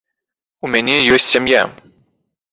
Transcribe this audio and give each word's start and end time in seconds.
У 0.67 0.69
мяне 0.75 0.95
ёсць 1.17 1.27
сям'я. 1.33 1.61